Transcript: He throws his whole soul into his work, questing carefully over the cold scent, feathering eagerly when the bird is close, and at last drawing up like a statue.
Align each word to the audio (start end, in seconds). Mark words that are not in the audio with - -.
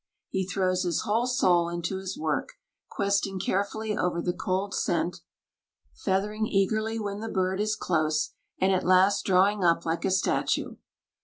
He 0.29 0.47
throws 0.47 0.81
his 0.81 1.01
whole 1.01 1.27
soul 1.27 1.69
into 1.69 1.97
his 1.97 2.17
work, 2.17 2.53
questing 2.89 3.39
carefully 3.39 3.95
over 3.95 4.19
the 4.19 4.33
cold 4.33 4.73
scent, 4.73 5.21
feathering 5.93 6.47
eagerly 6.47 6.97
when 6.97 7.19
the 7.19 7.29
bird 7.29 7.61
is 7.61 7.75
close, 7.75 8.31
and 8.59 8.71
at 8.73 8.83
last 8.83 9.23
drawing 9.25 9.63
up 9.63 9.85
like 9.85 10.03
a 10.03 10.09
statue. 10.09 10.77